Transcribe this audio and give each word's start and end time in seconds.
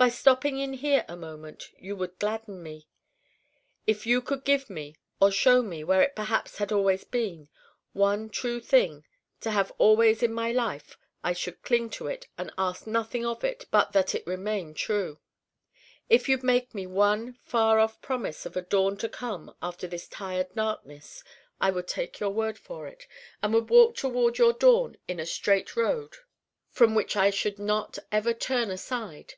By 0.00 0.08
stopping 0.08 0.56
in 0.56 0.72
here 0.72 1.04
a 1.10 1.14
moment 1.14 1.72
you 1.76 1.94
would 1.94 2.18
gladden 2.18 2.62
me. 2.62 2.88
If 3.86 4.06
you 4.06 4.22
could 4.22 4.44
give 4.46 4.70
me, 4.70 4.96
or 5.20 5.30
show 5.30 5.60
me 5.60 5.84
where 5.84 6.00
it 6.00 6.16
perhaps 6.16 6.56
had 6.56 6.72
always 6.72 7.04
been 7.04 7.50
one 7.92 8.30
true 8.30 8.60
thing 8.62 9.04
to 9.42 9.50
have 9.50 9.70
always 9.76 10.22
in 10.22 10.32
my 10.32 10.52
life 10.52 10.96
I 11.22 11.34
should 11.34 11.60
cling 11.60 11.90
to 11.90 12.06
it 12.06 12.28
and 12.38 12.50
ask 12.56 12.86
nothing 12.86 13.26
of 13.26 13.44
it 13.44 13.66
but 13.70 13.92
that 13.92 14.14
it 14.14 14.26
remain 14.26 14.72
true. 14.72 15.20
If 16.08 16.30
you'd 16.30 16.42
make 16.42 16.74
me 16.74 16.86
one 16.86 17.34
far 17.44 17.78
off 17.78 18.00
promise 18.00 18.46
of 18.46 18.56
a 18.56 18.62
dawn 18.62 18.96
to 18.96 19.08
come 19.10 19.54
after 19.60 19.86
this 19.86 20.08
tired 20.08 20.54
darkness 20.54 21.22
I 21.60 21.70
would 21.70 21.86
take 21.88 22.20
your 22.20 22.30
word 22.30 22.56
for 22.56 22.86
it 22.86 23.06
and 23.42 23.52
would 23.52 23.68
walk 23.68 23.96
toward 23.96 24.38
your 24.38 24.54
dawn 24.54 24.96
in 25.06 25.20
a 25.20 25.26
straight 25.26 25.76
road 25.76 26.16
from 26.70 26.94
which 26.94 27.16
I 27.16 27.28
should 27.28 27.58
not 27.58 27.98
ever 28.10 28.32
turn 28.32 28.70
aside. 28.70 29.34